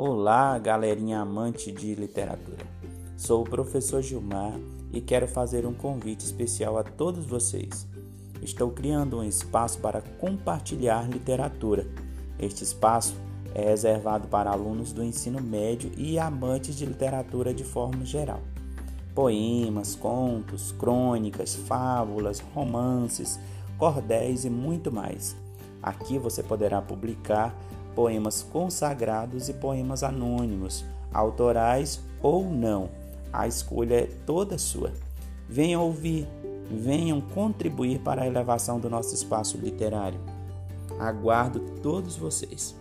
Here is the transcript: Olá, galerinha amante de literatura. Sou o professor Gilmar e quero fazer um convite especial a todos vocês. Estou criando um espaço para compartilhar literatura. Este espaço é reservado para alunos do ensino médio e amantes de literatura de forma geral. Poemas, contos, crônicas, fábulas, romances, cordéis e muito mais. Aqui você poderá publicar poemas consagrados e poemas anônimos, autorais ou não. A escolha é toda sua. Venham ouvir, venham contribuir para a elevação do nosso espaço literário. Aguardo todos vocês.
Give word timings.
Olá, 0.00 0.56
galerinha 0.60 1.18
amante 1.18 1.72
de 1.72 1.92
literatura. 1.96 2.64
Sou 3.16 3.42
o 3.42 3.50
professor 3.50 4.00
Gilmar 4.00 4.52
e 4.92 5.00
quero 5.00 5.26
fazer 5.26 5.66
um 5.66 5.74
convite 5.74 6.24
especial 6.24 6.78
a 6.78 6.84
todos 6.84 7.26
vocês. 7.26 7.84
Estou 8.40 8.70
criando 8.70 9.18
um 9.18 9.24
espaço 9.24 9.80
para 9.80 10.00
compartilhar 10.00 11.10
literatura. 11.10 11.84
Este 12.38 12.62
espaço 12.62 13.16
é 13.52 13.64
reservado 13.64 14.28
para 14.28 14.52
alunos 14.52 14.92
do 14.92 15.02
ensino 15.02 15.42
médio 15.42 15.90
e 15.96 16.16
amantes 16.16 16.76
de 16.76 16.86
literatura 16.86 17.52
de 17.52 17.64
forma 17.64 18.04
geral. 18.04 18.40
Poemas, 19.16 19.96
contos, 19.96 20.70
crônicas, 20.70 21.56
fábulas, 21.56 22.38
romances, 22.54 23.36
cordéis 23.76 24.44
e 24.44 24.48
muito 24.48 24.92
mais. 24.92 25.34
Aqui 25.82 26.20
você 26.20 26.40
poderá 26.40 26.80
publicar 26.80 27.52
poemas 27.98 28.44
consagrados 28.44 29.48
e 29.48 29.52
poemas 29.52 30.04
anônimos, 30.04 30.84
autorais 31.12 32.00
ou 32.22 32.48
não. 32.48 32.90
A 33.32 33.48
escolha 33.48 34.02
é 34.02 34.08
toda 34.24 34.56
sua. 34.56 34.92
Venham 35.48 35.82
ouvir, 35.82 36.28
venham 36.70 37.20
contribuir 37.20 37.98
para 37.98 38.22
a 38.22 38.26
elevação 38.28 38.78
do 38.78 38.88
nosso 38.88 39.12
espaço 39.12 39.58
literário. 39.58 40.20
Aguardo 40.96 41.58
todos 41.82 42.16
vocês. 42.16 42.72